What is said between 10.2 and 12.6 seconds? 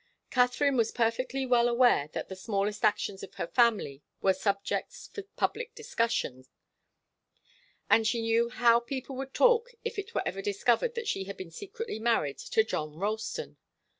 ever discovered that she had been secretly married